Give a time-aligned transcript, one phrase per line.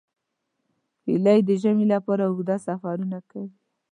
[1.05, 3.51] هیلۍ د ژمي لپاره اوږده سفرونه کوي